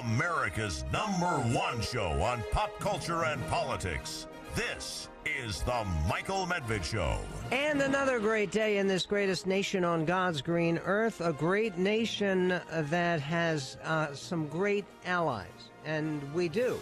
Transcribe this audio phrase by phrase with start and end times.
[0.00, 4.26] America's number one show on pop culture and politics.
[4.54, 7.18] This is the Michael Medved Show.
[7.50, 12.60] And another great day in this greatest nation on God's green earth, a great nation
[12.70, 16.78] that has uh, some great allies, and we do.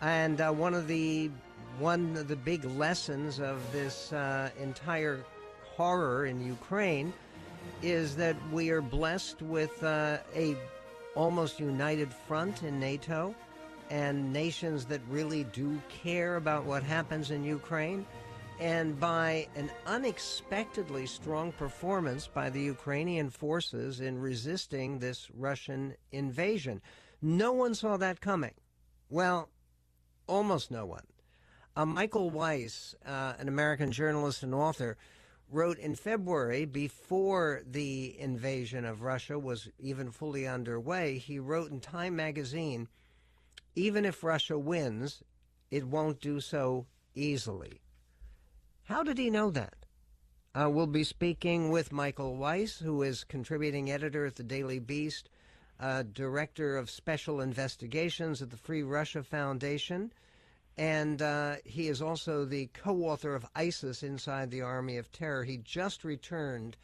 [0.00, 1.30] And uh, one of the
[1.78, 5.24] one of the big lessons of this uh, entire
[5.76, 7.12] horror in Ukraine
[7.82, 10.56] is that we are blessed with uh, a
[11.16, 13.34] almost united front in NATO
[13.90, 18.06] and nations that really do care about what happens in Ukraine.
[18.58, 26.80] And by an unexpectedly strong performance by the Ukrainian forces in resisting this Russian invasion.
[27.20, 28.54] No one saw that coming.
[29.10, 29.50] Well,
[30.26, 31.04] almost no one.
[31.76, 34.96] Uh, Michael Weiss, uh, an American journalist and author,
[35.50, 41.80] wrote in February, before the invasion of Russia was even fully underway, he wrote in
[41.80, 42.88] Time magazine
[43.76, 45.22] even if Russia wins,
[45.70, 47.82] it won't do so easily.
[48.84, 49.74] How did he know that?
[50.54, 55.28] Uh, we'll be speaking with Michael Weiss, who is contributing editor at the Daily Beast,
[55.78, 60.10] uh, director of special investigations at the Free Russia Foundation,
[60.78, 65.44] and uh, he is also the co author of ISIS Inside the Army of Terror.
[65.44, 66.76] He just returned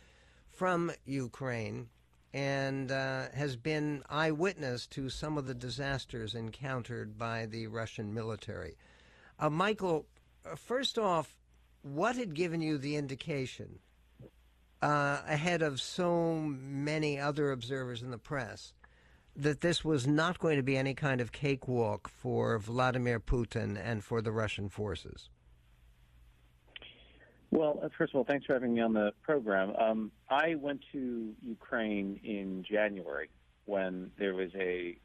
[0.50, 1.88] from Ukraine
[2.34, 8.76] and uh, has been eyewitness to some of the disasters encountered by the Russian military.
[9.38, 10.06] Uh, Michael,
[10.50, 11.36] uh, first off,
[11.82, 13.80] what had given you the indication
[14.80, 18.72] uh, ahead of so many other observers in the press
[19.34, 24.04] that this was not going to be any kind of cakewalk for Vladimir Putin and
[24.04, 25.30] for the Russian forces?
[27.50, 29.74] Well, uh, first of all, thanks for having me on the program.
[29.76, 33.28] Um, I went to Ukraine in January
[33.66, 34.96] when there was a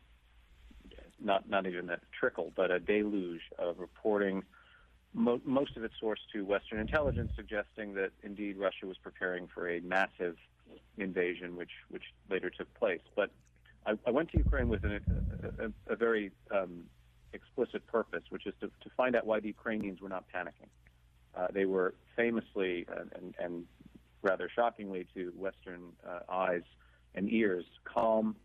[1.20, 4.44] not not even a trickle, but a deluge of reporting,
[5.14, 9.70] mo- most of it sourced to Western intelligence, suggesting that indeed Russia was preparing for
[9.70, 10.38] a massive
[10.98, 13.02] invasion, which which later took place.
[13.16, 13.32] But
[13.88, 15.00] I, I went to Ukraine with an,
[15.42, 16.84] a, a, a, very um,
[17.34, 20.70] explicit purpose, which is to, to find out why the Ukrainians were not panicking.
[21.36, 23.66] Uh, they were famously uh, and, and,
[24.24, 26.64] rather shockingly to Western uh, eyes
[27.14, 28.36] and ears calm.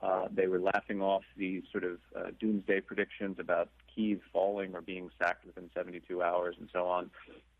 [0.00, 4.80] Uh, they were laughing off these sort of uh, doomsday predictions about Kiev falling or
[4.80, 7.10] being sacked within 72 hours and so on.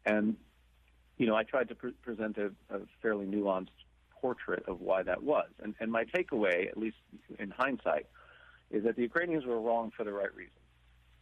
[0.07, 0.37] And,
[1.19, 3.69] you know, I tried to pre- present a, a, fairly nuanced
[4.21, 5.49] portrait of why that was.
[5.63, 6.97] And, and my takeaway, at least
[7.39, 8.07] in hindsight,
[8.71, 10.59] is that the Ukrainians were wrong for the right reasons.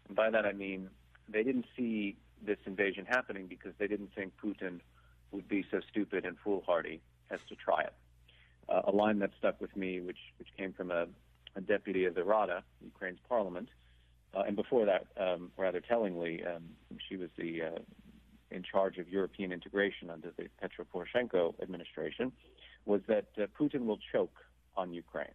[0.08, 0.90] And by that I mean
[1.28, 4.80] they didn't see this invasion happening because they didn't think Putin
[5.32, 7.94] would be so stupid and foolhardy as to try it.
[8.68, 11.06] Uh, a line that stuck with me, which which came from a,
[11.54, 13.68] a deputy of the Rada, Ukraine's parliament,
[14.34, 16.64] uh, and before that, um, rather tellingly, um,
[17.08, 17.78] she was the uh,
[18.50, 22.32] in charge of European integration under the Petro Poroshenko administration,
[22.86, 24.36] was that uh, Putin will choke
[24.76, 25.34] on Ukraine.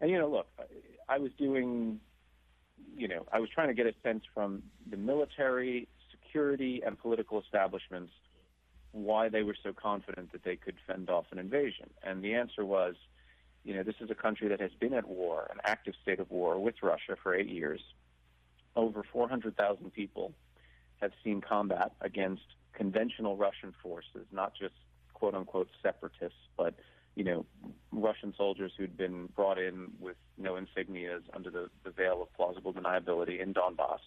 [0.00, 0.48] And you know, look,
[1.08, 2.00] I was doing,
[2.96, 7.40] you know, I was trying to get a sense from the military security and political
[7.40, 8.12] establishments
[8.92, 11.90] why they were so confident that they could fend off an invasion.
[12.02, 12.94] And the answer was,
[13.64, 16.30] you know, this is a country that has been at war, an active state of
[16.30, 17.80] war with Russia for eight years.
[18.76, 20.32] Over 400,000 people
[21.00, 22.42] have seen combat against
[22.72, 24.74] conventional Russian forces, not just
[25.18, 26.74] quote unquote separatists, but
[27.18, 27.44] you know,
[27.90, 32.72] Russian soldiers who'd been brought in with no insignias under the, the veil of plausible
[32.72, 33.98] deniability in Donbass.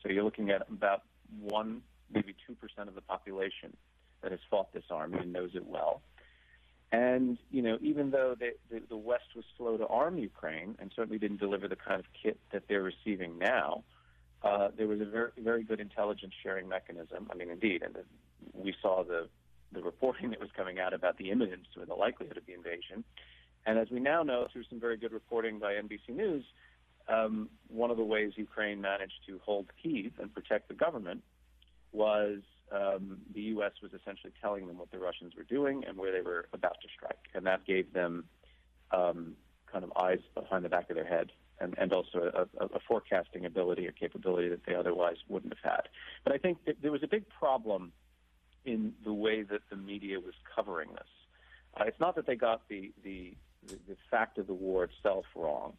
[0.00, 1.02] So you're looking at about
[1.40, 1.82] one,
[2.12, 3.76] maybe 2% of the population
[4.22, 6.00] that has fought this army and knows it well.
[6.92, 10.92] And, you know, even though they, the, the West was slow to arm Ukraine and
[10.94, 13.82] certainly didn't deliver the kind of kit that they're receiving now,
[14.42, 17.28] uh, there was a very, very good intelligence sharing mechanism.
[17.32, 17.96] I mean, indeed, and
[18.54, 19.28] we saw the,
[19.72, 23.04] the reporting that was coming out about the imminence or the likelihood of the invasion.
[23.66, 26.44] And as we now know through some very good reporting by NBC News,
[27.08, 31.22] um, one of the ways Ukraine managed to hold Kiev and protect the government
[31.92, 32.40] was
[32.70, 33.72] um, the U.S.
[33.82, 36.88] was essentially telling them what the Russians were doing and where they were about to
[36.94, 38.24] strike, and that gave them
[38.90, 39.34] um,
[39.70, 43.46] kind of eyes behind the back of their head, and, and also a, a, forecasting
[43.46, 45.88] ability or capability that they otherwise wouldn't have had.
[46.24, 47.92] But I think there was a big problem
[48.64, 51.08] in the way that the media was covering this.
[51.78, 53.34] Uh, it's not that they got the, the
[53.66, 55.74] the, fact of the war itself wrong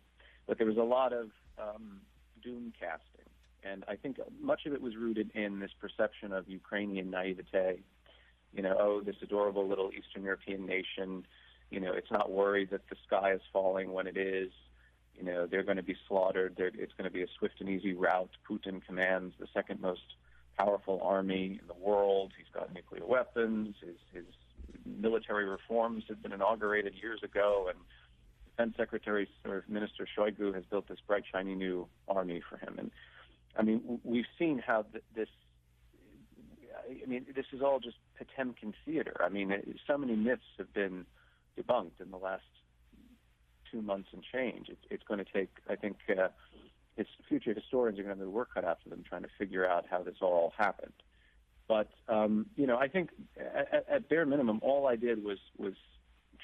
[0.50, 1.30] but there was a lot of
[1.60, 2.02] um,
[2.44, 3.30] doom casting.
[3.64, 7.84] And I think much of it was rooted in this perception of Ukrainian naivete.
[8.52, 11.28] You know, oh, this adorable little Eastern European nation,
[11.70, 14.52] you know, it's not worried that the sky is falling when it is.
[15.16, 16.56] You know, they're going to be slaughtered.
[16.58, 18.31] They're, it's going to be a swift and easy rout.
[18.50, 20.16] Putin commands the second most
[20.60, 22.34] powerful army in the world.
[22.38, 23.76] He's got nuclear weapons.
[23.82, 24.26] His, his
[24.86, 27.80] military reforms have been inaugurated years ago, and
[28.50, 32.76] Defense Secretary or Minister Shoigu has built this bright, shiny new army for him.
[32.78, 32.92] And
[33.58, 35.30] I mean, we've seen how th- this.
[36.90, 39.16] I mean, this is all just Potemkin theater.
[39.24, 41.06] I mean, it, so many myths have been
[41.58, 42.44] debunked in the last
[43.72, 44.70] two months and change.
[44.70, 46.30] It, it's going to take, I think, uh,
[47.00, 49.30] its future historians are going to have their work cut out for them trying to
[49.38, 50.94] figure out how this all happened.
[51.68, 55.74] But um, you know, I think at, at bare minimum, all I did was was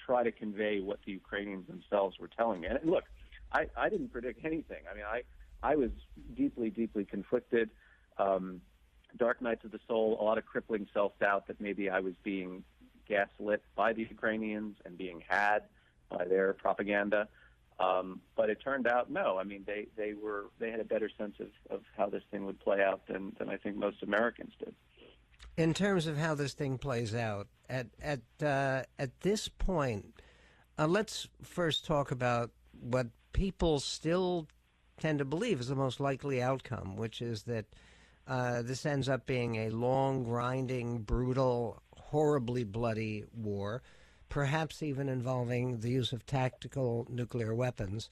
[0.06, 2.68] try to convey what the Ukrainians themselves were telling me.
[2.68, 3.06] And look,
[3.52, 4.84] I, I didn't predict anything.
[4.90, 5.24] I mean, I
[5.64, 5.90] I was
[6.36, 7.70] deeply, deeply conflicted.
[8.18, 8.62] Um,
[9.18, 12.14] dark nights of the soul, a lot of crippling self doubt that maybe I was
[12.24, 12.64] being
[13.08, 15.64] gaslit by the Ukrainians and being had
[16.10, 17.28] by their propaganda.
[17.80, 19.38] Um, but it turned out no.
[19.38, 22.46] I mean, they they were they had a better sense of, of how this thing
[22.46, 24.74] would play out than than I think most Americans did.
[25.58, 30.22] In terms of how this thing plays out, at at uh, at this point,
[30.80, 34.48] uh, let's first talk about what people still
[34.98, 37.66] tend to believe is the most likely outcome, which is that
[38.28, 43.84] uh, this ends up being a long, grinding, brutal, horribly bloody war
[44.30, 48.10] perhaps even involving the use of tactical nuclear weapons.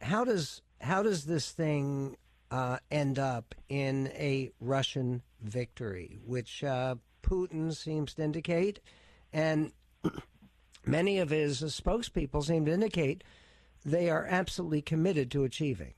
[0.00, 2.16] How does how does this thing
[2.50, 8.80] uh, end up in a Russian victory, which uh, Putin seems to indicate,
[9.32, 9.72] and
[10.86, 13.24] many of his spokespeople seem to indicate
[13.84, 15.94] they are absolutely committed to achieving.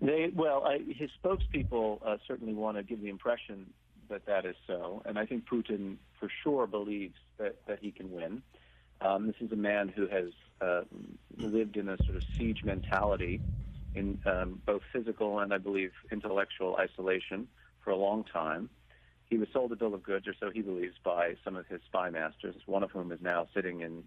[0.00, 3.66] They well, I, his spokespeople uh, certainly want to give the impression
[4.08, 8.10] that that is so, and I think Putin for sure believes that, that he can
[8.10, 8.42] win.
[9.00, 10.82] Um, this is a man who has uh,
[11.36, 13.40] lived in a sort of siege mentality
[13.94, 17.48] in um, both physical and, I believe, intellectual isolation
[17.82, 18.68] for a long time.
[19.26, 21.80] He was sold a bill of goods, or so he believes, by some of his
[21.86, 24.04] spy masters, one of whom is now sitting in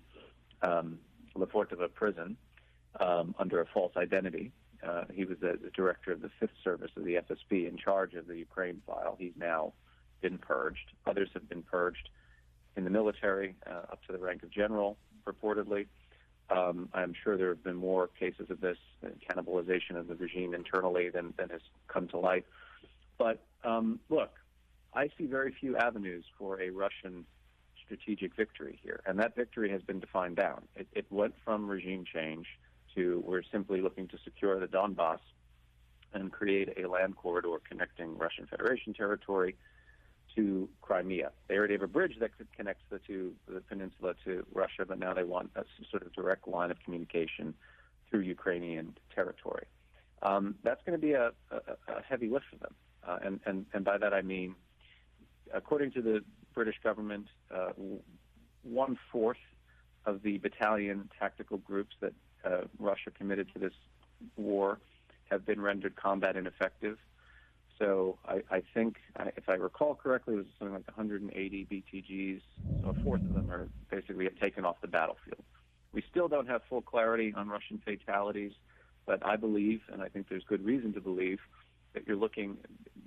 [0.61, 0.99] um,
[1.35, 2.37] Lefortovo prison
[2.99, 4.51] um, under a false identity.
[4.85, 8.15] Uh, he was the, the director of the Fifth Service of the FSB in charge
[8.15, 9.15] of the Ukraine file.
[9.19, 9.73] He's now
[10.21, 10.91] been purged.
[11.05, 12.09] Others have been purged
[12.75, 15.87] in the military, uh, up to the rank of general, purportedly.
[16.49, 20.53] Um, I'm sure there have been more cases of this uh, cannibalization of the regime
[20.53, 22.45] internally than, than has come to light.
[23.17, 24.31] But um, look,
[24.93, 27.25] I see very few avenues for a Russian
[27.85, 30.63] strategic victory here, and that victory has been defined down.
[30.75, 32.47] It, it went from regime change
[32.95, 35.19] to we're simply looking to secure the Donbass
[36.13, 39.55] and create a land corridor connecting Russian Federation territory
[40.35, 41.31] to Crimea.
[41.47, 45.13] They already have a bridge that connects the two, the peninsula to Russia, but now
[45.13, 47.53] they want a sort of direct line of communication
[48.09, 49.65] through Ukrainian territory.
[50.21, 51.55] Um, that's going to be a, a,
[51.87, 52.75] a, heavy lift for them,
[53.07, 54.53] uh, and, and and by that I mean,
[55.51, 56.23] according to the
[56.53, 57.71] British government, uh,
[58.61, 59.39] one fourth
[60.05, 62.13] of the battalion tactical groups that
[62.45, 63.73] uh, Russia committed to this
[64.37, 64.79] war
[65.29, 66.97] have been rendered combat ineffective.
[67.79, 68.97] So I, I think,
[69.35, 72.41] if I recall correctly, it was something like 180 BTGs.
[72.81, 75.43] So a fourth of them are basically taken off the battlefield.
[75.93, 78.53] We still don't have full clarity on Russian fatalities,
[79.05, 81.39] but I believe, and I think there's good reason to believe,
[81.93, 82.57] that you're looking,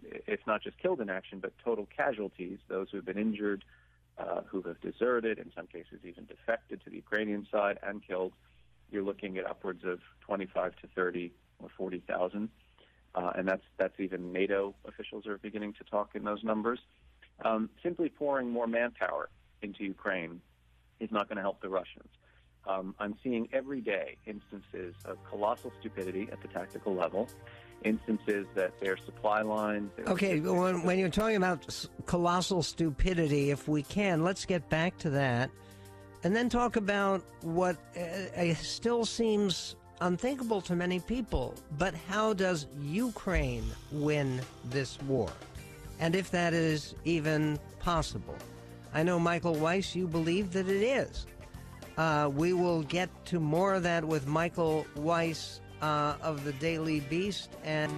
[0.03, 3.65] if not just killed in action, but total casualties, those who have been injured,
[4.19, 8.33] uh, who have deserted, in some cases even defected to the Ukrainian side and killed.
[8.91, 12.49] You're looking at upwards of 25 to 30 or 40,000
[13.15, 16.81] uh, and that's that's even NATO officials are beginning to talk in those numbers.
[17.45, 19.29] Um, simply pouring more manpower
[19.63, 20.41] into Ukraine
[21.01, 22.09] is not going to help the Russians.
[22.67, 27.29] Um, I'm seeing every day instances of colossal stupidity at the tactical level,
[27.85, 29.91] instances that their supply lines.
[30.07, 35.11] Okay, when, when you're talking about colossal stupidity, if we can, let's get back to
[35.11, 35.51] that,
[36.23, 41.55] and then talk about what uh, uh still seems unthinkable to many people.
[41.79, 45.31] But how does Ukraine win this war?
[46.01, 48.37] And if that is even possible.
[48.93, 51.27] I know, Michael Weiss, you believe that it is.
[51.97, 57.01] Uh, we will get to more of that with Michael Weiss uh, of the Daily
[57.01, 57.93] Beast and.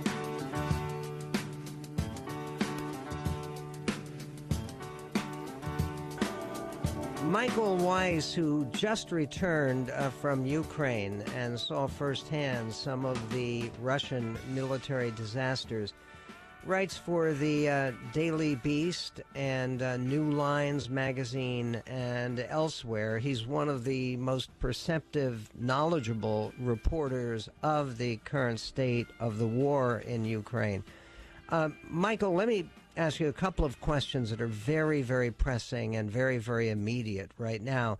[7.36, 14.38] Michael Weiss, who just returned uh, from Ukraine and saw firsthand some of the Russian
[14.54, 15.92] military disasters,
[16.64, 23.18] writes for the uh, Daily Beast and uh, New Lines magazine and elsewhere.
[23.18, 29.98] He's one of the most perceptive, knowledgeable reporters of the current state of the war
[30.06, 30.82] in Ukraine.
[31.50, 32.66] Uh, Michael, let me
[32.96, 37.30] ask you a couple of questions that are very, very pressing and very, very immediate
[37.38, 37.98] right now.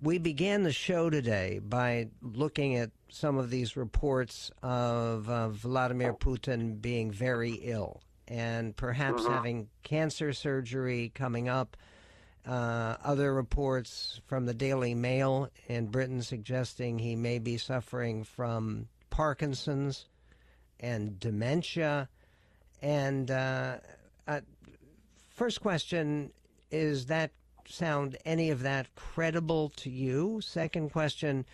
[0.00, 6.14] We began the show today by looking at some of these reports of uh, Vladimir
[6.14, 9.30] Putin being very ill and perhaps Mhm.
[9.30, 11.76] having cancer surgery coming up.
[12.46, 18.88] Uh, other reports from the Daily Mail in Britain suggesting he may be suffering from
[19.10, 20.06] Parkinson's
[20.80, 22.08] and dementia.
[22.80, 23.78] And uh,
[24.28, 24.40] uh,
[25.30, 26.30] first question
[26.70, 27.32] is that
[27.66, 30.40] sound any of that credible to you?
[30.40, 31.44] Second question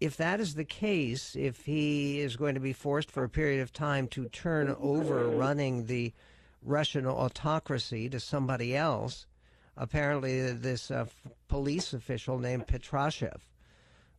[0.00, 3.62] if that is the case, if he is going to be forced for a period
[3.62, 6.12] of time to turn over running the
[6.62, 9.26] Russian autocracy to somebody else,
[9.76, 11.06] apparently this uh,
[11.48, 13.40] police official named Patrushev,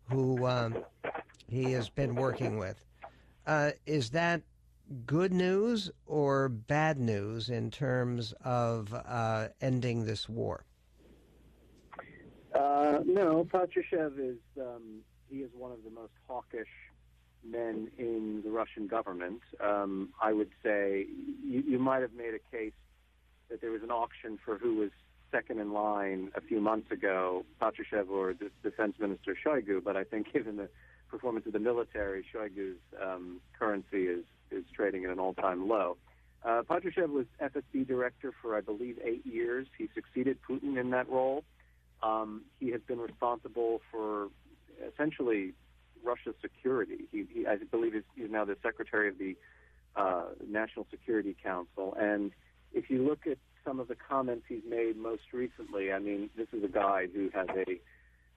[0.10, 0.78] who um,
[1.48, 2.84] he has been working with,
[3.46, 4.42] uh, is that
[5.06, 10.66] good news or bad news in terms of uh, ending this war?
[12.54, 16.68] Uh, no, Patrushev is um, he is one of the most hawkish
[17.46, 19.42] men in the Russian government.
[19.60, 21.06] Um, I would say
[21.44, 22.74] you, you might have made a case
[23.50, 24.92] that there was an auction for who was
[25.32, 29.84] second in line a few months ago, Patrushev or the Defense Minister Shoigu.
[29.84, 30.70] But I think given the
[31.10, 35.98] performance of the military, Shoigu's um, currency is is trading at an all-time low.
[36.44, 39.68] Uh, Patrushev was FSB director for, I believe, eight years.
[39.78, 41.44] He succeeded Putin in that role.
[42.04, 44.30] Um, he has been responsible for
[44.94, 45.54] essentially
[46.04, 47.06] Russia's security.
[47.12, 49.36] He, he I believe, he's, he's now the secretary of the
[49.96, 51.96] uh, National Security Council.
[52.00, 52.32] And
[52.74, 56.48] if you look at some of the comments he's made most recently, I mean, this
[56.54, 57.80] is a guy who has a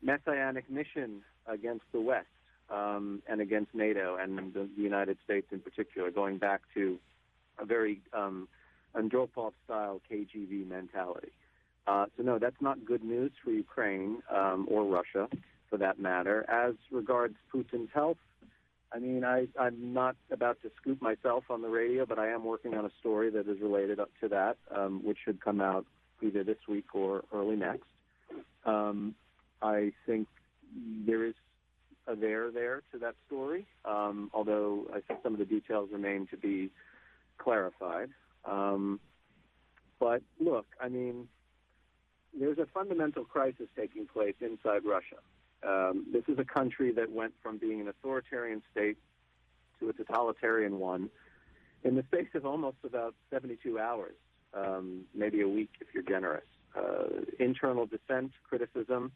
[0.02, 2.26] messianic mission against the West
[2.70, 6.98] um, and against NATO and the, the United States in particular, going back to
[7.58, 8.48] a very um,
[8.94, 11.32] Andropov-style KGB mentality.
[11.86, 15.28] Uh, so no, that's not good news for Ukraine um, or Russia,
[15.68, 16.48] for that matter.
[16.48, 18.18] As regards Putin's health,
[18.92, 22.44] I mean, I, I'm not about to scoop myself on the radio, but I am
[22.44, 25.86] working on a story that is related up to that, um, which should come out
[26.22, 27.86] either this week or early next.
[28.64, 29.14] Um,
[29.62, 30.26] I think
[31.06, 31.34] there is
[32.10, 36.26] a there there to that story, um, although I think some of the details remain
[36.28, 36.70] to be
[37.38, 38.10] clarified.
[38.44, 39.00] Um,
[39.98, 41.28] but look, I mean,
[42.38, 45.16] there's a fundamental crisis taking place inside Russia.
[45.66, 48.96] Um, this is a country that went from being an authoritarian state
[49.78, 51.10] to a totalitarian one
[51.84, 54.14] in the space of almost about 72 hours,
[54.54, 56.44] um, maybe a week if you're generous.
[56.76, 59.12] Uh, internal dissent, criticism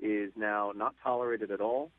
[0.00, 1.90] is now not tolerated at all.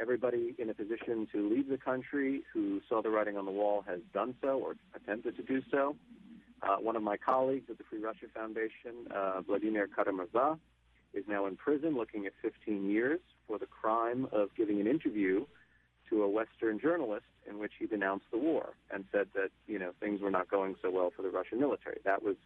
[0.00, 3.84] Everybody in a position to leave the country who saw the writing on the wall
[3.86, 5.96] has done so or attempted to do so.
[6.62, 10.58] Uh, one of my colleagues at the Free Russia Foundation, uh, Vladimir Kara-Murza,
[11.14, 15.44] is now in prison looking at 15 years for the crime of giving an interview
[16.10, 19.92] to a Western journalist in which he denounced the war and said that, you know,
[20.00, 22.00] things were not going so well for the Russian military.
[22.04, 22.36] That was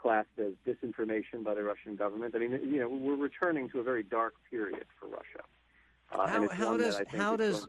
[0.00, 2.34] classed as disinformation by the Russian government.
[2.34, 5.44] I mean, you know, we're returning to a very dark period for Russia.
[6.12, 7.66] Uh, how how does how is does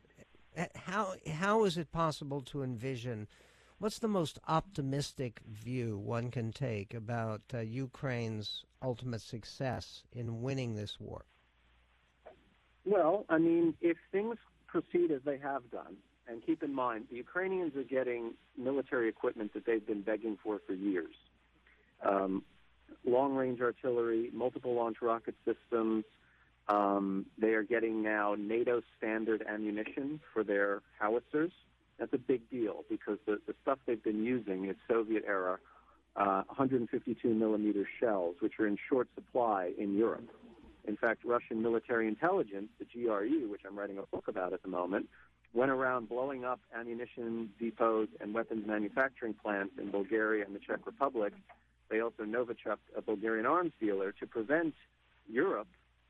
[0.56, 3.27] going- how how is it possible to envision
[3.79, 10.75] what's the most optimistic view one can take about uh, Ukraine's ultimate success in winning
[10.75, 11.25] this war?
[12.86, 17.17] Well, I mean, if things proceed as they have done, and keep in mind, the
[17.17, 21.13] Ukrainians are getting military equipment that they've been begging for for years.
[22.03, 22.44] Um,
[23.06, 26.06] long-range artillery, multiple launch rocket systems.
[26.69, 31.51] Um, they are getting now NATO standard ammunition for their howitzers.
[31.97, 35.59] That's a big deal because the, the stuff they've been using is Soviet era
[36.17, 40.27] uh, 152 millimeter shells, which are in short supply in Europe.
[40.88, 44.69] In fact, Russian military intelligence, the GRU, which I'm writing a book about at the
[44.69, 45.07] moment,
[45.53, 50.86] went around blowing up ammunition depots and weapons manufacturing plants in Bulgaria and the Czech
[50.86, 51.33] Republic.
[51.89, 54.74] They also Novichok, a Bulgarian arms dealer, to prevent
[55.29, 55.67] Europe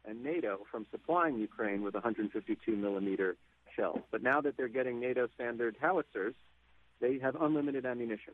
[0.07, 3.35] and NATO from supplying Ukraine with 152 millimeter
[3.75, 4.01] shells.
[4.11, 6.33] But now that they're getting NATO standard howitzers,
[6.99, 8.33] they have unlimited ammunition.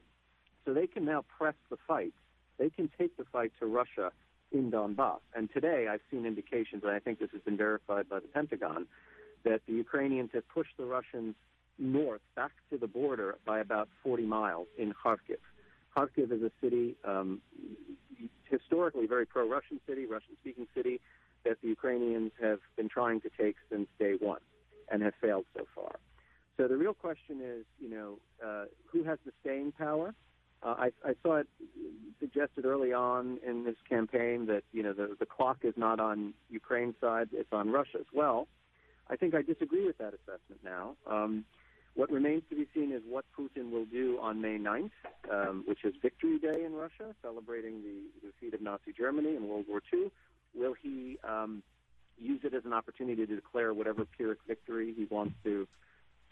[0.65, 2.13] So they can now press the fight.
[2.57, 4.11] They can take the fight to Russia
[4.51, 5.19] in Donbass.
[5.35, 8.85] And today I've seen indications, and I think this has been verified by the Pentagon,
[9.43, 11.35] that the Ukrainians have pushed the Russians
[11.77, 15.41] north back to the border by about 40 miles in Kharkiv.
[15.97, 17.41] Kharkiv is a city, um,
[18.49, 21.01] historically very pro-Russian city, Russian-speaking city,
[21.45, 24.41] that the Ukrainians have been trying to take since day one
[24.91, 25.95] and have failed so far.
[26.57, 30.13] So the real question is, you know, uh, who has the staying power?
[30.61, 31.47] Uh, I, I saw it
[32.19, 36.33] suggested early on in this campaign that you know the, the clock is not on
[36.49, 38.05] Ukraine's side; it's on Russia's.
[38.13, 38.47] Well,
[39.09, 40.95] I think I disagree with that assessment now.
[41.05, 41.43] Um,
[41.95, 44.89] what remains to be seen is what Putin will do on May 9th,
[45.31, 49.65] um, which is Victory Day in Russia, celebrating the defeat of Nazi Germany in World
[49.69, 50.09] War II.
[50.55, 51.63] Will he um,
[52.19, 55.67] use it as an opportunity to declare whatever Pyrrhic victory he wants to,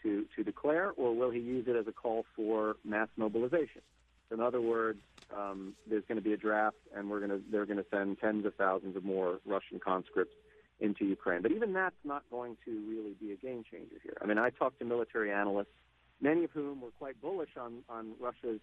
[0.02, 3.82] to, to declare, or will he use it as a call for mass mobilization?
[4.30, 5.00] In other words,
[5.36, 8.18] um, there's going to be a draft, and we're going to they're going to send
[8.18, 10.34] tens of thousands of more Russian conscripts
[10.80, 11.42] into Ukraine.
[11.42, 14.16] But even that's not going to really be a game changer here.
[14.22, 15.74] I mean, I talked to military analysts,
[16.20, 18.60] many of whom were quite bullish on on Russia's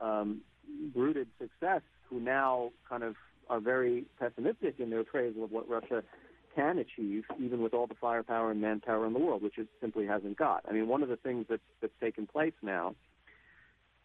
[0.00, 0.42] um,
[0.94, 3.16] rooted success, who now kind of
[3.48, 6.02] are very pessimistic in their appraisal of what Russia
[6.54, 10.06] can achieve, even with all the firepower and manpower in the world, which it simply
[10.06, 10.64] hasn't got.
[10.68, 12.94] I mean, one of the things that's that's taken place now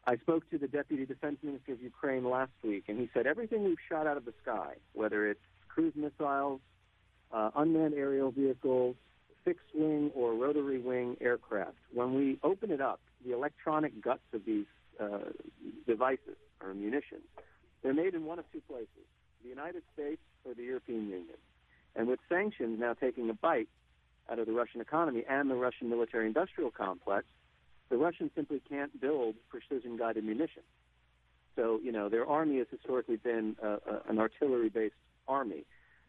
[0.06, 3.64] I spoke to the Deputy Defense Minister of Ukraine last week, and he said everything
[3.64, 6.60] we've shot out of the sky, whether it's cruise missiles,
[7.32, 8.96] uh, unmanned aerial vehicles,
[9.46, 14.42] fixed wing or rotary wing aircraft, when we open it up, the electronic guts of
[14.46, 14.66] these
[15.00, 15.30] uh,
[15.88, 17.24] devices or munitions,
[17.82, 19.08] they're made in one of two places
[19.44, 21.38] the United States or the European Union.
[21.96, 23.70] And with sanctions now taking a bite
[24.32, 27.26] out of the Russian economy and the Russian military industrial complex,
[27.90, 30.66] the Russians simply can't build precision guided munitions.
[31.56, 34.96] So, you know, their army has historically been uh, uh, an artillery based
[35.28, 35.66] army.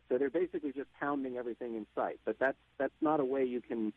[0.09, 2.21] So they're basically just pounding everything in sight.
[2.25, 3.93] But that's, that's not a way you can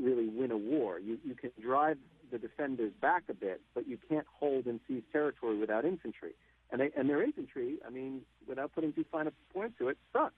[0.00, 1.00] really win a war.
[1.00, 1.98] You, you can drive
[2.30, 6.32] the defenders back a bit, but you can't hold and seize territory without infantry.
[6.70, 9.98] And, they, and their infantry, I mean, without putting too fine a point to it,
[10.12, 10.34] sucks.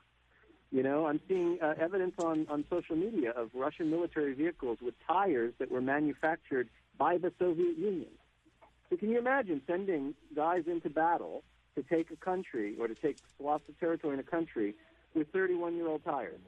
[0.71, 4.95] You know, I'm seeing uh, evidence on, on social media of Russian military vehicles with
[5.07, 6.69] tires that were manufactured
[6.99, 8.11] by the Soviet Union.
[8.91, 11.43] So can you imagine sending guys into battle
[11.75, 14.75] to take a country or to take swaths of territory in a country
[15.15, 16.41] with 31-year-old tires?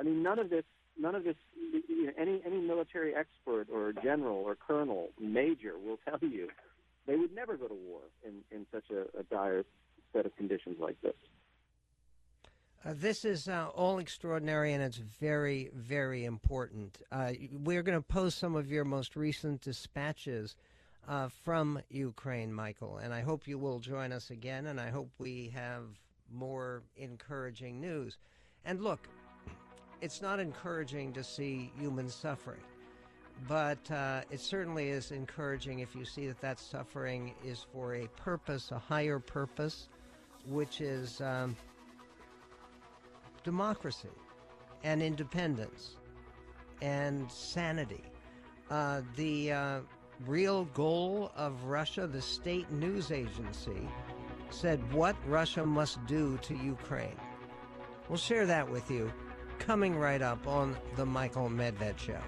[0.00, 0.64] I mean, none of this,
[0.98, 1.36] none of this,
[1.72, 6.48] you know, any any military expert or general or colonel, major will tell you
[7.06, 9.64] they would never go to war in in such a, a dire
[10.12, 11.14] set of conditions like this.
[12.84, 16.98] Uh, this is uh, all extraordinary and it's very, very important.
[17.10, 20.54] Uh, we're going to post some of your most recent dispatches
[21.08, 25.08] uh, from Ukraine, Michael, and I hope you will join us again, and I hope
[25.18, 25.82] we have
[26.32, 28.18] more encouraging news.
[28.64, 29.08] And look,
[30.00, 32.60] it's not encouraging to see human suffering,
[33.48, 38.08] but uh, it certainly is encouraging if you see that that suffering is for a
[38.16, 39.88] purpose, a higher purpose,
[40.46, 41.20] which is.
[41.20, 41.56] Um,
[43.46, 44.08] democracy
[44.82, 45.96] and independence
[46.82, 48.02] and sanity.
[48.68, 49.80] Uh, the uh,
[50.26, 53.88] real goal of Russia, the state news agency,
[54.50, 57.16] said what Russia must do to Ukraine.
[58.08, 59.12] We'll share that with you
[59.60, 62.20] coming right up on The Michael Medved Show.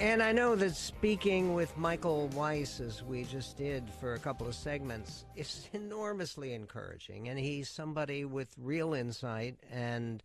[0.00, 4.46] And I know that speaking with Michael Weiss, as we just did for a couple
[4.48, 7.28] of segments, is enormously encouraging.
[7.28, 10.22] And he's somebody with real insight and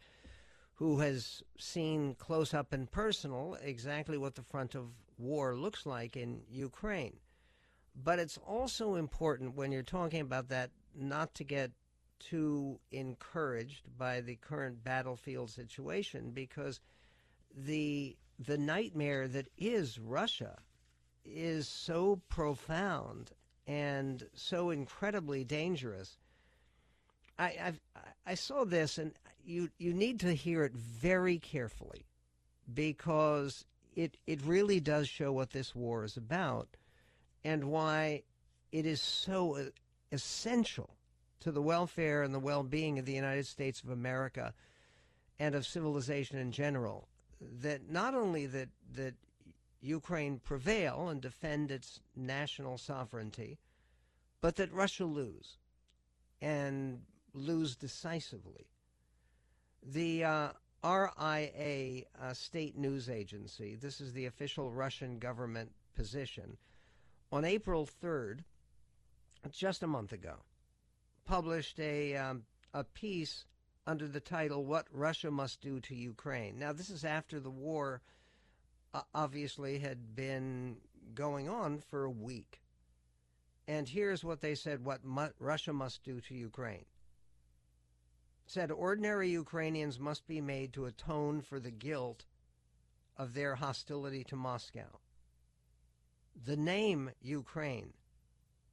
[0.76, 6.16] who has seen close up and personal exactly what the front of war looks like
[6.16, 7.18] in Ukraine.
[7.96, 11.72] But it's also important when you're talking about that not to get
[12.20, 16.80] too encouraged by the current battlefield situation because
[17.56, 20.58] the the nightmare that is Russia
[21.24, 23.32] is so profound
[23.68, 26.18] and so incredibly dangerous.
[27.40, 27.82] I I've,
[28.26, 32.06] i saw this, and you you need to hear it very carefully
[32.74, 33.66] because
[33.96, 36.68] it it really does show what this war is about
[37.44, 38.24] and why
[38.72, 39.70] it is so
[40.12, 40.96] essential
[41.40, 44.54] to the welfare and the well-being of the United States of America
[45.40, 47.08] and of civilization in general
[47.62, 49.14] that not only that that
[49.82, 53.60] Ukraine prevail and defend its national sovereignty,
[54.42, 55.58] but that Russia lose
[56.42, 57.02] and
[57.34, 58.68] lose decisively.
[59.84, 60.50] The uh,
[60.86, 66.58] RIA uh, state news agency, this is the official Russian government position,
[67.32, 68.42] on April 3rd
[69.52, 70.36] just a month ago,
[71.26, 72.44] published a, um,
[72.74, 73.46] a piece
[73.88, 76.60] under the title What Russia Must Do to Ukraine.
[76.60, 78.02] Now, this is after the war
[78.94, 80.78] uh, obviously had been
[81.16, 82.62] going on for a week.
[83.68, 86.86] And here's what they said what mu- Russia must do to Ukraine.
[88.48, 92.26] Said ordinary Ukrainians must be made to atone for the guilt
[93.18, 95.00] of their hostility to Moscow.
[96.46, 97.94] The name Ukraine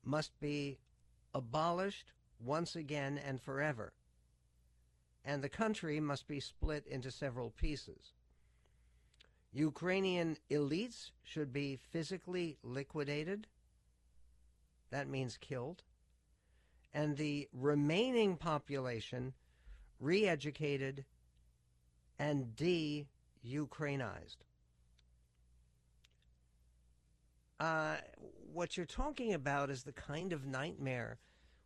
[0.05, 0.79] must be
[1.35, 3.93] abolished once again and forever,
[5.25, 8.13] and the country must be split into several pieces.
[9.53, 13.47] Ukrainian elites should be physically liquidated.
[14.91, 15.83] That means killed.
[16.93, 19.35] And the remaining population
[20.03, 21.05] re educated
[22.19, 23.07] and de
[23.47, 24.37] Ukrainized.
[27.59, 27.97] Uh,
[28.53, 31.19] what you're talking about is the kind of nightmare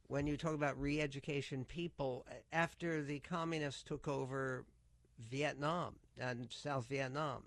[0.07, 4.64] when you talk about re education people after the communists took over
[5.18, 7.42] Vietnam and South Vietnam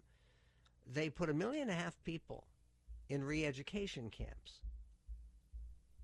[0.92, 2.46] they put a million and a half people
[3.10, 4.60] in re education camps.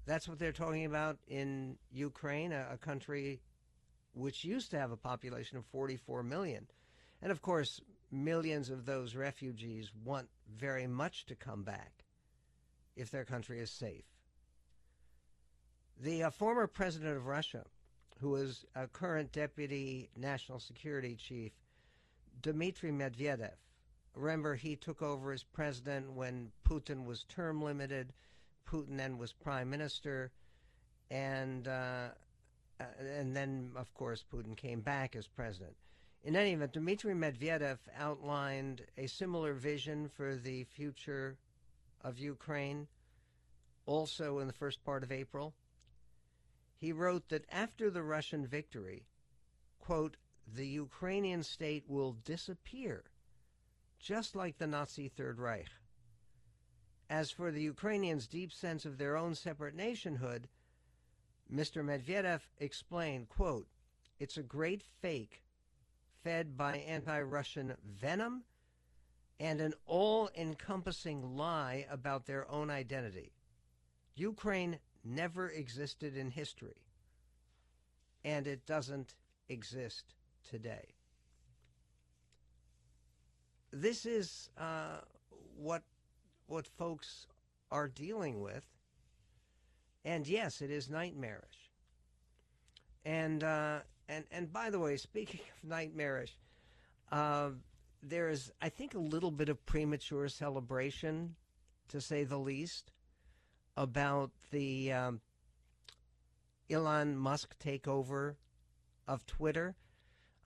[0.06, 3.42] That's what they're talking about in Ukraine, a, a, country
[4.16, 6.68] which used to have a population of 44 million.
[7.22, 12.06] And of course, millions of those refugees want very much to come back
[12.96, 14.06] if their country is safe.
[16.02, 17.66] The uh, former president of Russia,
[18.20, 21.52] who is a current deputy national security chief,
[22.42, 23.54] Dmitry Medvedev,
[24.16, 28.14] Remember, he took over as president when Putin was term limited.
[28.66, 30.32] Putin then was prime minister,
[31.12, 32.10] and uh,
[32.80, 32.84] uh,
[33.20, 35.76] and then of course Putin came back as president.
[36.24, 41.38] In any event, Dmitry Medvedev outlined a similar vision for the future
[42.02, 42.88] of Ukraine,
[43.86, 45.54] also in the first part of April.
[46.78, 49.06] He wrote that after the Russian victory,
[49.80, 53.04] quote, the Ukrainian state will disappear
[54.00, 55.70] just like the Nazi Third Reich.
[57.10, 60.48] As for the Ukrainians' deep sense of their own separate nationhood,
[61.54, 61.84] Mr.
[61.84, 63.68] Medvedev explained, quote,
[64.20, 65.44] it's a great fake
[66.24, 68.44] fed by anti-Russian venom
[69.40, 73.34] and an all-encompassing lie about their own identity.
[74.16, 76.82] Ukraine never existed in history,
[78.24, 79.14] and it doesn't
[79.50, 80.16] exist
[80.50, 80.96] today
[83.76, 85.00] this is uh,
[85.58, 85.84] what
[86.48, 87.28] what folks
[87.72, 88.64] are dealing with,
[90.06, 91.72] and yes, it is nightmarish.
[93.04, 96.38] And uh, and and by the way, speaking of nightmarish,
[97.12, 97.50] uh,
[98.02, 101.36] there is I think a little bit of premature celebration,
[101.90, 102.92] to say the least,
[103.76, 105.22] about the um,
[106.70, 108.36] Elon Musk takeover
[109.08, 109.76] of Twitter.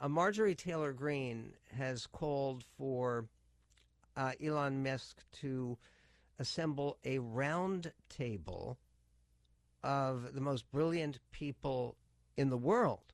[0.02, 3.26] Uh, Marjorie Taylor Greene has called for
[4.16, 5.78] uh, Elon Musk to
[6.40, 8.78] assemble a round table
[9.84, 11.96] of the most brilliant people
[12.38, 13.14] in the world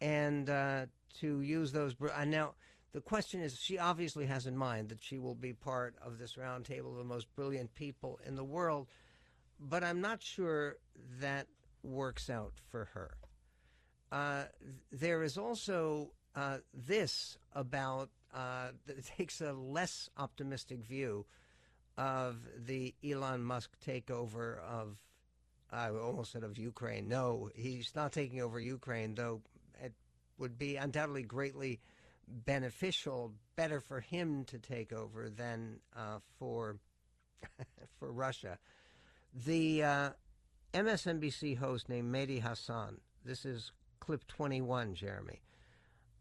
[0.00, 0.86] and uh,
[1.20, 1.94] to use those.
[2.00, 2.54] Uh, now,
[2.92, 6.34] the question is she obviously has in mind that she will be part of this
[6.34, 8.88] roundtable of the most brilliant people in the world,
[9.60, 10.76] but I'm not sure
[11.20, 11.46] that
[11.82, 13.16] works out for her.
[14.12, 14.44] Uh,
[14.92, 21.26] there is also uh, this about uh, that takes a less optimistic view
[21.98, 24.96] of the Elon Musk takeover of
[25.70, 27.08] I almost said of Ukraine.
[27.08, 29.42] No, he's not taking over Ukraine, though
[29.82, 29.92] it
[30.38, 31.80] would be undoubtedly greatly
[32.28, 36.78] beneficial, better for him to take over than uh, for
[37.98, 38.58] for Russia.
[39.34, 40.10] The uh,
[40.74, 43.00] MSNBC host named Mehdi Hasan.
[43.24, 45.40] This is clip 21, Jeremy,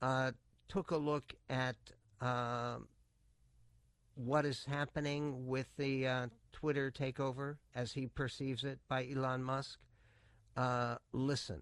[0.01, 0.31] uh,
[0.67, 1.75] took a look at
[2.19, 2.77] uh,
[4.15, 9.77] what is happening with the uh, Twitter takeover as he perceives it by Elon Musk.
[10.55, 11.61] Uh, listen.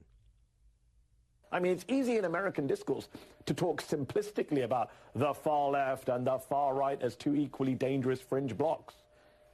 [1.52, 3.10] I mean, it's easy in American discourse
[3.48, 8.22] to talk simplistically about the far left and the far right as two equally dangerous
[8.22, 8.94] fringe blocks.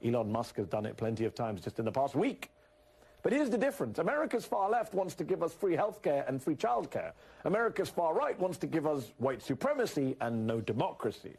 [0.03, 2.51] Elon Musk has done it plenty of times just in the past week.
[3.23, 3.99] But here's the difference.
[3.99, 7.13] America's far left wants to give us free healthcare and free childcare.
[7.45, 11.35] America's far right wants to give us white supremacy and no democracy.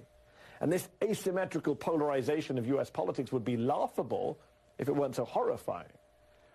[0.61, 4.39] And this asymmetrical polarization of US politics would be laughable
[4.79, 5.89] if it weren't so horrifying.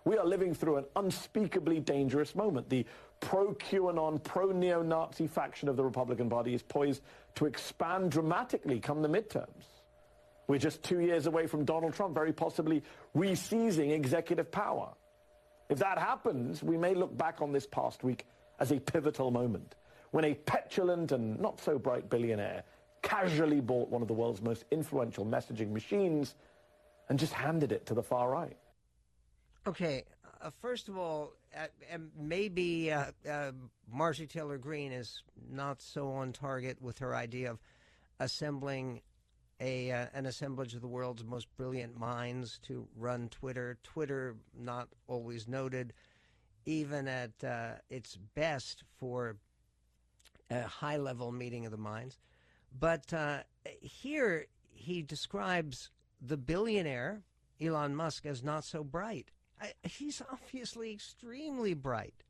[0.05, 2.69] We are living through an unspeakably dangerous moment.
[2.69, 2.85] The
[3.21, 7.01] pro-QAnon, pro-neo-Nazi faction of the Republican Party is poised
[7.35, 9.63] to expand dramatically come the midterms.
[10.47, 12.83] We're just two years away from Donald Trump very possibly
[13.15, 14.93] re-seizing executive power.
[15.69, 18.27] If that happens, we may look back on this past week
[18.59, 19.73] as a pivotal moment
[20.11, 22.63] when a petulant and not so bright billionaire
[23.05, 26.35] casually bought one of the world's most influential messaging machines
[27.07, 28.57] and just handed it to the far right.
[29.67, 30.03] Okay,
[30.41, 31.67] uh, first of all, uh,
[32.17, 33.51] maybe uh, uh,
[33.91, 37.59] Marjorie Taylor Greene is not so on target with her idea of
[38.19, 39.01] assembling
[39.61, 43.77] a uh, an assemblage of the world's most brilliant minds to run Twitter.
[43.83, 45.93] Twitter not always noted,
[46.65, 49.37] even at uh, its best for
[50.49, 52.17] a high level meeting of the minds.
[52.77, 53.39] But uh,
[53.81, 57.23] here he describes the billionaire
[57.61, 59.31] Elon Musk as not so bright.
[59.61, 62.23] I, he's obviously extremely bright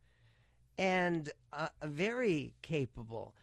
[0.78, 3.34] and uh, very capable.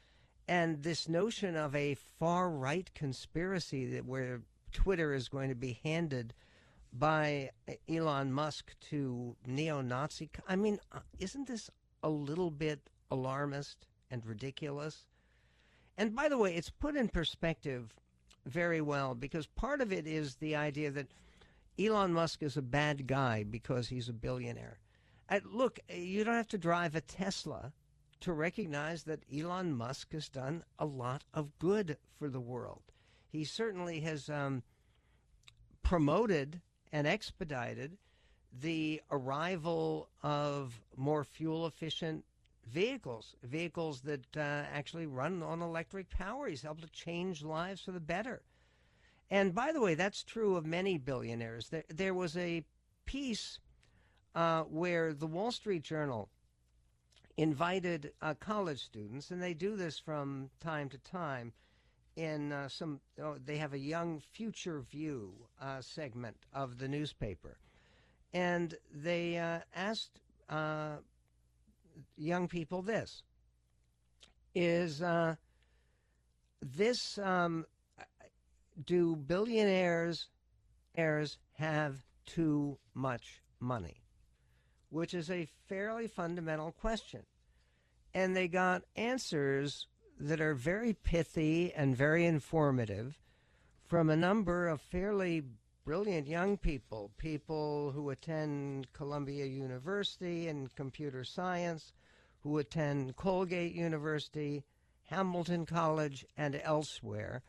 [0.46, 5.80] And this notion of a far right conspiracy that where Twitter is going to be
[5.82, 6.34] handed
[6.92, 7.50] by
[7.88, 11.70] Elon Musk to neo Nazi, I mean, uh, isn't this
[12.02, 15.06] a little bit alarmist and ridiculous?
[15.96, 17.94] And by the way, it's put in perspective
[18.46, 21.12] very well because part of it is the idea that
[21.78, 24.78] Elon Musk is a bad guy because he's a billionaire.
[25.28, 27.72] Uh, look, you don't have to drive a Tesla
[28.20, 32.82] to recognize that Elon Musk has done a lot of good for the world.
[33.28, 34.62] He certainly has um,
[35.82, 36.60] promoted
[36.92, 37.96] and expedited
[38.52, 42.24] the arrival of more fuel efficient
[42.66, 46.48] vehicles, vehicles that uh, actually run on electric power.
[46.48, 48.42] He's helped to change lives for the better.
[49.30, 51.68] And by the way, that's true of many billionaires.
[51.68, 52.64] There, there was a
[53.06, 53.58] piece
[54.34, 56.28] uh, where the Wall Street Journal
[57.36, 61.52] invited uh, college students, and they do this from time to time.
[62.14, 67.56] In uh, some, oh, they have a young future view uh, segment of the newspaper,
[68.34, 70.20] and they uh, asked
[72.16, 73.22] young people this:
[74.54, 75.02] Is
[76.60, 77.66] this um,
[78.84, 80.28] do billionaires
[80.94, 84.02] heirs have too much money?
[84.90, 87.22] Which is a fairly fundamental question.
[88.14, 89.86] And they got answers
[90.20, 93.18] that are very pithy and very informative
[93.86, 95.42] from a number of fairly
[95.84, 101.92] brilliant young people, people who attend Columbia University in computer science,
[102.40, 104.64] who attend Colgate University,
[105.04, 107.42] Hamilton College, and elsewhere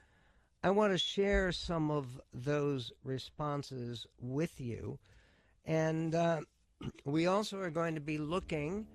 [0.65, 4.97] I want to share some of those responses with you.
[5.65, 6.39] And uh,
[7.05, 8.87] we also are going to be looking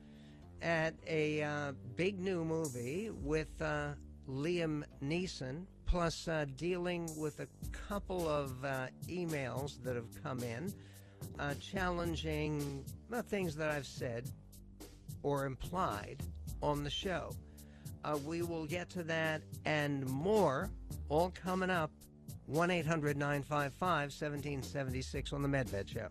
[0.63, 3.91] at a uh, big new movie with uh,
[4.27, 10.73] Liam Neeson, plus uh, dealing with a couple of uh, emails that have come in
[11.39, 12.85] uh, challenging
[13.29, 14.31] things that I've said
[15.23, 16.23] or implied
[16.63, 17.33] on the show.
[18.25, 20.71] we will get to that and more
[21.09, 21.91] all coming up.
[22.47, 26.09] 1 800 955 1776 on The Medved Show.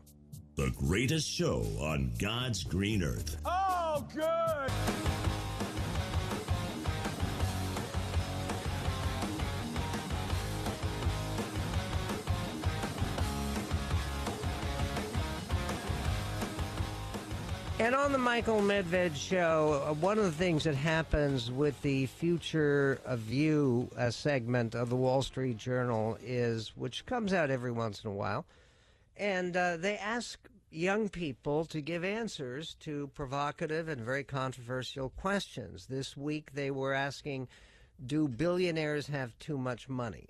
[0.56, 3.38] The greatest show on God's green earth.
[3.46, 4.97] Oh, good!
[17.80, 22.08] And on the Michael Medved show, uh, one of the things that happens with the
[22.08, 27.72] future of view uh, segment of the Wall Street Journal is, which comes out every
[27.72, 28.48] once in a while,
[29.16, 30.40] and uh, they ask
[30.72, 35.86] young people to give answers to provocative and very controversial questions.
[35.86, 37.48] This week they were asking,
[38.08, 40.30] do billionaires have too much money?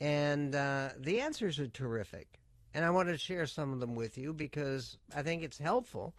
[0.00, 2.40] And uh, the answers are terrific.
[2.74, 6.14] And I wanted to share some of them with you because I think it's helpful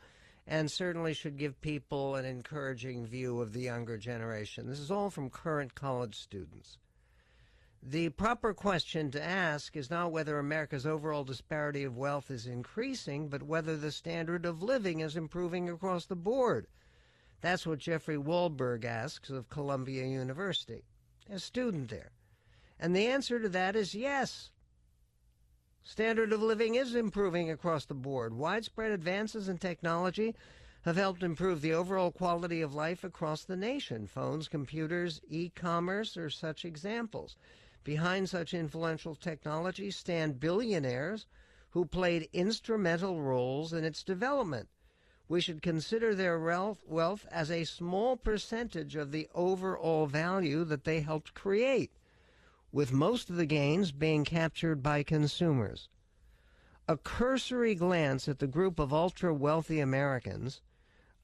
[0.45, 4.67] and certainly should give people an encouraging view of the younger generation.
[4.67, 6.77] This is all from current college students.
[7.85, 13.27] The proper question to ask is not whether America's overall disparity of wealth is increasing,
[13.27, 16.67] but whether the standard of living is improving across the board.
[17.41, 20.85] That's what Jeffrey Wahlberg asks of Columbia University,
[21.29, 22.13] a student there.
[22.79, 24.52] And the answer to that is yes.
[25.85, 28.33] Standard of living is improving across the board.
[28.33, 30.33] Widespread advances in technology
[30.83, 34.07] have helped improve the overall quality of life across the nation.
[34.07, 37.35] Phones, computers, e commerce are such examples.
[37.83, 41.25] Behind such influential technology stand billionaires
[41.71, 44.69] who played instrumental roles in its development.
[45.27, 51.01] We should consider their wealth as a small percentage of the overall value that they
[51.01, 51.91] helped create
[52.73, 55.89] with most of the gains being captured by consumers.
[56.87, 60.59] A cursory glance at the group of ultra wealthy Americans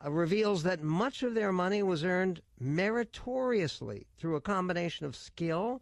[0.05, 5.81] uh, reveals that much of their money was earned meritoriously through a combination of skill,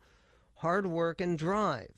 [0.56, 1.92] hard work, and drive.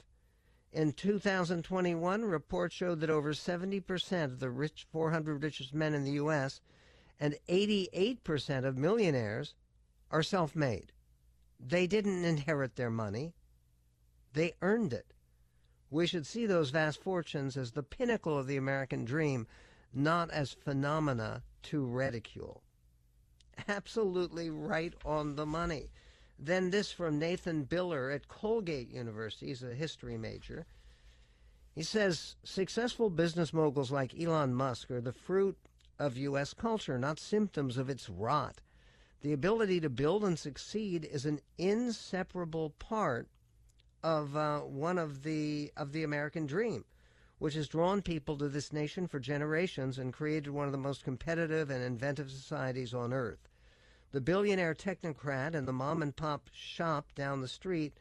[0.73, 6.13] In 2021, reports showed that over 70% of the rich 400 richest men in the
[6.13, 6.59] U.S.
[7.19, 9.53] and 88% of millionaires
[10.09, 10.91] are self made.
[11.59, 13.33] They didn't inherit their money,
[14.39, 15.13] they earned it.
[15.91, 19.47] We should see those vast fortunes as the pinnacle of the American dream,
[19.93, 22.63] not as phenomena to ridicule.
[23.67, 25.91] Absolutely right on the money.
[26.37, 29.47] Then this from Nathan Biller at Colgate University.
[29.47, 30.65] He's a history major.
[31.75, 35.57] He says successful business moguls like Elon Musk are the fruit
[35.99, 36.53] of U.S.
[36.53, 38.61] culture, not symptoms of its rot.
[39.19, 43.27] The ability to build and succeed is an inseparable part
[44.03, 46.85] of uh, one of the of the American dream,
[47.37, 51.03] which has drawn people to this nation for generations and created one of the most
[51.03, 53.49] competitive and inventive societies on earth.
[54.11, 57.93] The billionaire technocrat and the mom and pop shop down the street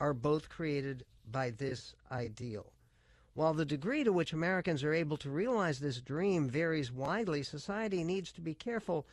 [0.00, 2.72] are both created by this ideal.
[3.34, 8.04] While the degree to which Americans are able to realize this dream varies widely, society
[8.04, 9.06] needs to be careful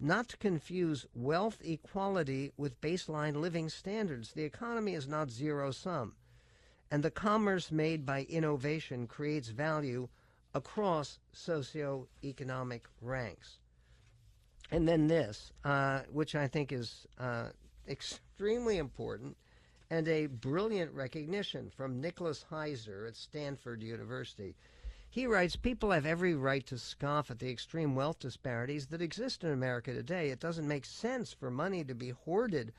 [0.00, 4.32] not to confuse wealth equality with baseline living standards.
[4.32, 6.14] The economy is not zero sum,
[6.90, 10.08] and the commerce made by innovation creates value
[10.54, 13.58] across socioeconomic ranks.
[14.70, 17.48] And then this, uh, which I think is uh,
[17.88, 19.36] extremely important
[19.90, 24.54] and a brilliant recognition from Nicholas Heiser at Stanford University.
[25.12, 29.42] He writes People have every right to scoff at the extreme wealth disparities that exist
[29.42, 30.30] in America today.
[30.30, 32.72] It doesn't make sense for money to be hoarded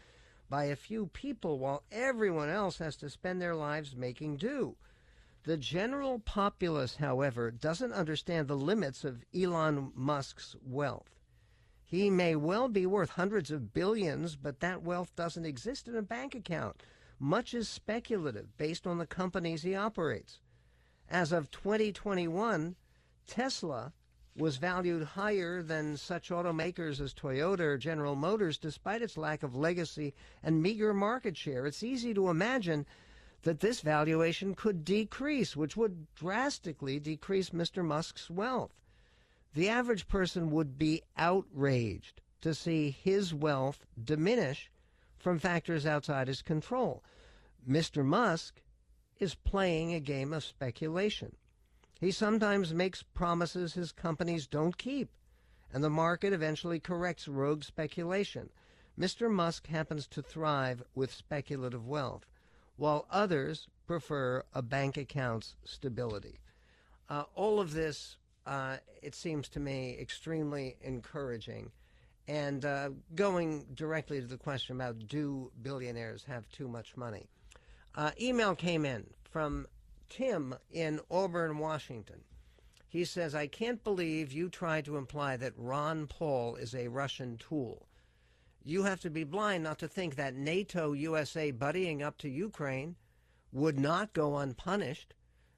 [0.50, 4.78] by a few people while everyone else has to spend their lives making do.
[5.44, 11.20] The general populace, however, doesn't understand the limits of Elon Musk's wealth.
[11.84, 16.02] He may well be worth hundreds of billions, but that wealth doesn't exist in a
[16.02, 16.82] bank account.
[17.20, 20.40] Much is speculative based on the companies he operates.
[21.12, 22.78] As of 2021,
[23.28, 23.92] Tesla
[24.38, 29.54] was valued higher than such automakers as Toyota or General Motors, despite its lack of
[29.54, 31.66] legacy and meager market share.
[31.66, 32.86] It's easy to imagine
[33.42, 37.84] that this valuation could decrease, which would drastically decrease Mr.
[37.84, 38.72] Musk's wealth.
[39.54, 44.72] The average person would be outraged to see his wealth diminish
[45.18, 47.04] from factors outside his control.
[47.70, 48.06] Mr.
[48.06, 48.62] Musk
[49.22, 51.36] is playing a game of speculation.
[52.00, 55.10] He sometimes makes promises his companies don't keep,
[55.72, 58.50] and the market eventually corrects rogue speculation.
[59.00, 59.32] Mr.
[59.32, 62.26] Musk happens to thrive with speculative wealth,
[62.76, 66.40] while others prefer a bank account's stability.
[67.08, 71.72] Uh, all of this uh, it seems to me extremely encouraging.
[72.28, 77.28] And uh, going directly to the question about do billionaires have too much money?
[77.94, 79.68] Uh, email came in from
[80.10, 82.22] Tim in Auburn, Washington.
[82.88, 87.38] He says, I can't believe you tried to imply that Ron Paul is a Russian
[87.38, 87.88] tool.
[88.64, 92.96] You have to be blind not to think that NATO USA buddying up to Ukraine
[93.52, 95.14] would not go unpunished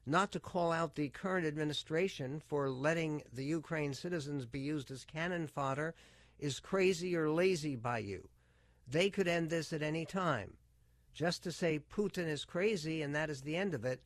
[0.06, 5.04] not to call out the current administration for letting the Ukraine citizens be used as
[5.04, 5.94] cannon fodder
[6.38, 8.28] is crazy or lazy by you.
[8.86, 10.54] They could end this at any time.
[11.14, 14.02] Just to say Putin is crazy and that is the end of it.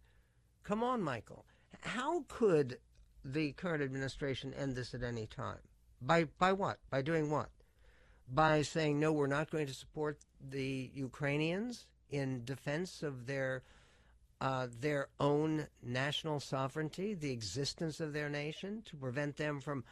[0.62, 1.47] Come on, Michael.
[1.81, 2.79] How could
[3.25, 5.59] the current administration end this at any time?
[6.01, 6.79] By by what?
[6.90, 7.49] By doing what?
[8.29, 10.18] By saying no, we're not going to support
[10.51, 13.62] the Ukrainians in defense of their
[14.40, 19.83] uh, their own national sovereignty, the existence of their nation, to prevent them from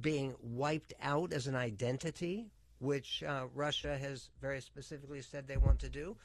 [0.00, 2.50] being wiped out as an identity,
[2.80, 6.16] which uh, Russia has very specifically said they want to do.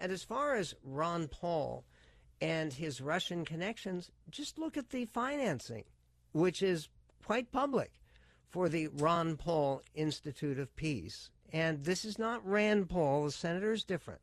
[0.00, 1.84] And as far as Ron Paul
[2.40, 5.84] and his Russian connections, just look at the financing,
[6.32, 6.88] which is
[7.22, 7.92] quite public
[8.48, 11.30] for the Ron Paul Institute of Peace.
[11.52, 14.22] And this is not Rand Paul, the senator is different.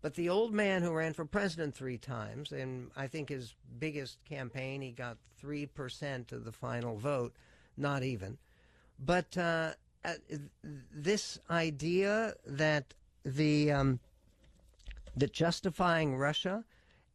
[0.00, 4.24] But the old man who ran for president three times, and I think his biggest
[4.24, 7.34] campaign, he got 3% of the final vote,
[7.76, 8.38] not even.
[8.98, 9.72] But uh,
[10.04, 10.14] uh,
[10.62, 12.94] this idea that
[13.24, 14.00] the um,
[15.16, 16.64] that justifying Russia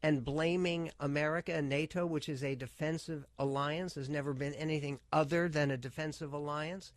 [0.03, 5.49] and blaming America and NATO, which is a defensive alliance, has never been anything other
[5.49, 6.93] than a defensive alliance,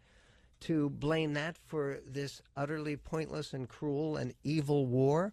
[0.61, 5.33] to blame that for this utterly pointless and cruel and evil war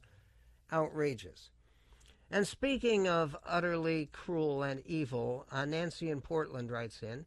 [0.72, 1.49] outrageous.
[2.32, 7.26] And speaking of utterly cruel and evil, uh, Nancy in Portland writes in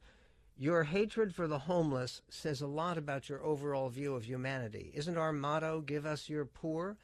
[0.56, 4.92] Your hatred for the homeless says a lot about your overall view of humanity.
[4.94, 6.96] Isn't our motto, give us your poor?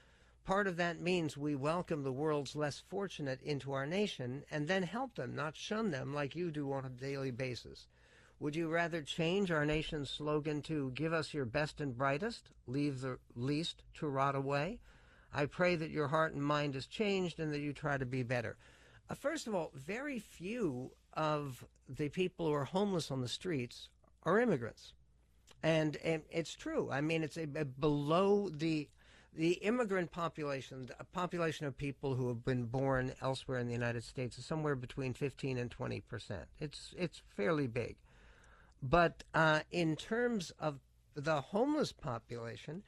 [0.45, 4.82] Part of that means we welcome the world's less fortunate into our nation and then
[4.82, 7.86] help them, not shun them like you do on a daily basis.
[8.40, 13.01] Would you rather change our nation's slogan to give us your best and brightest, leave
[13.01, 14.80] the least to rot away?
[15.32, 18.22] I pray that your heart and mind is changed and that you try to be
[18.22, 18.59] better.
[19.09, 23.88] Uh, first of all, very few of the people who are homeless on the streets
[24.24, 24.92] are immigrants.
[25.62, 26.90] And, and it's true.
[26.90, 28.88] I mean, it's a, a below the
[29.37, 34.05] the immigrant population, a population of people who have been born elsewhere in the United
[34.05, 36.45] States, is somewhere between 15 and 20 percent.
[36.59, 37.97] It's it's fairly big,
[38.82, 40.78] but uh, in terms of
[41.14, 42.82] the homeless population,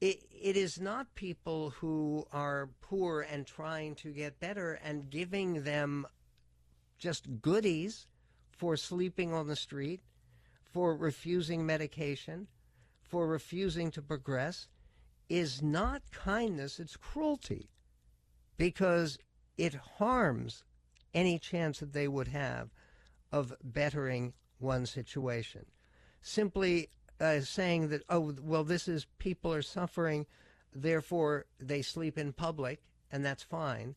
[0.00, 5.64] it, it is not people who are poor and trying to get better and giving
[5.64, 6.06] them
[6.98, 8.06] just goodies
[8.50, 10.00] for sleeping on the street,
[10.72, 12.46] for refusing medication,
[13.02, 14.68] for refusing to progress
[15.30, 17.70] is not kindness, it's cruelty
[18.58, 19.16] because
[19.56, 20.64] it harms
[21.14, 22.68] any chance that they would have
[23.32, 25.64] of bettering one situation.
[26.20, 30.26] Simply uh, saying that, oh, well, this is people are suffering,
[30.74, 33.94] therefore they sleep in public, and that's fine,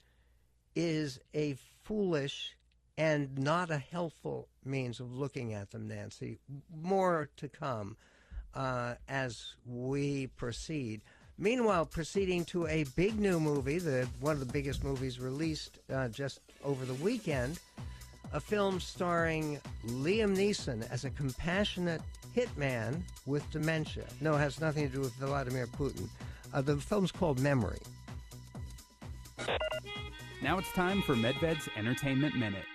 [0.76, 2.56] is a foolish
[2.98, 6.40] and not a helpful means of looking at them, Nancy.
[6.72, 7.98] More to come
[8.54, 11.02] uh, as we proceed.
[11.38, 16.08] Meanwhile, proceeding to a big new movie, the one of the biggest movies released uh,
[16.10, 17.60] just over the weekend,
[18.34, 22.02] a film starring Liam Neeson as a compassionate
[22.36, 24.06] hitman with dementia.
[24.22, 26.08] No, it has nothing to do with Vladimir Putin.
[26.54, 27.80] Uh, the film's called Memory.
[30.42, 32.66] Now it's time for Medved's Entertainment Minute.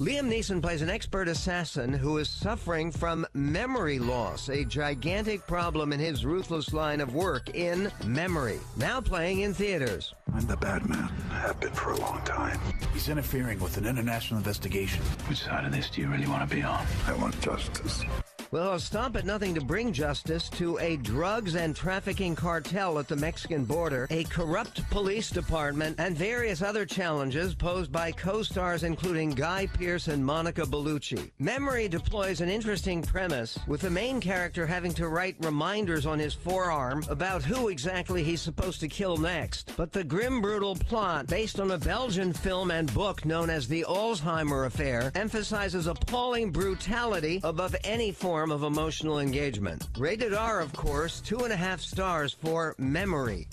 [0.00, 5.92] Liam Neeson plays an expert assassin who is suffering from memory loss, a gigantic problem
[5.92, 10.12] in his ruthless line of work in Memory, now playing in theaters.
[10.34, 11.12] I'm the bad man.
[11.30, 12.58] I have been for a long time.
[12.92, 15.00] He's interfering with an international investigation.
[15.28, 16.84] Which side of this do you really want to be on?
[17.06, 18.02] I want justice.
[18.50, 23.08] Well, I'll stop at nothing to bring justice to a drugs and trafficking cartel at
[23.08, 29.30] the Mexican border, a corrupt police department, and various other challenges posed by co-stars including
[29.30, 31.30] Guy Pearce and Monica Bellucci.
[31.38, 36.34] Memory deploys an interesting premise, with the main character having to write reminders on his
[36.34, 39.72] forearm about who exactly he's supposed to kill next.
[39.76, 43.84] But the grim, brutal plot, based on a Belgian film and book known as The
[43.88, 49.86] Alzheimer Affair, emphasizes appalling brutality above any form form of emotional engagement.
[49.96, 53.46] Rated R, of course, two and a half stars for Memory.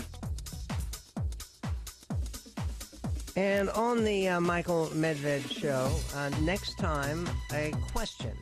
[3.35, 8.35] And on the uh, Michael Medved show, uh, next time, a question.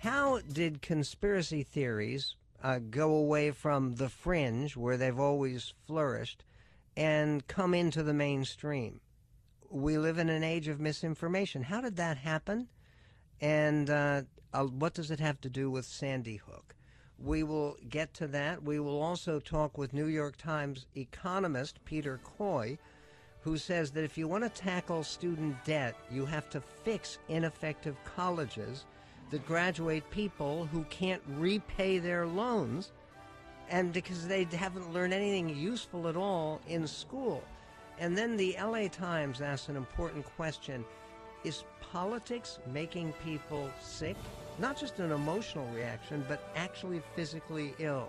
[0.00, 2.34] How did conspiracy theories
[2.64, 6.42] uh, go away from the fringe, where they've always flourished,
[6.96, 9.00] and come into the mainstream?
[9.70, 11.62] We live in an age of misinformation.
[11.62, 12.66] How did that happen?
[13.40, 14.22] And uh,
[14.54, 16.74] uh, what does it have to do with Sandy Hook?
[17.18, 18.62] We will get to that.
[18.62, 22.78] We will also talk with New York Times economist Peter Coy,
[23.40, 27.96] who says that if you want to tackle student debt, you have to fix ineffective
[28.04, 28.86] colleges
[29.30, 32.92] that graduate people who can't repay their loans
[33.70, 37.42] and because they haven't learned anything useful at all in school.
[37.98, 40.84] And then the LA Times asks an important question
[41.44, 44.16] Is politics making people sick?
[44.58, 48.08] Not just an emotional reaction, but actually physically ill.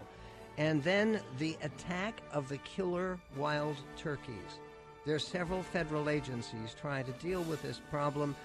[0.57, 4.59] And then the attack of the killer wild turkeys.
[5.05, 8.35] There are several federal agencies trying to deal with this problem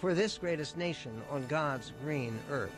[0.00, 2.72] for this greatest nation on God's green earth.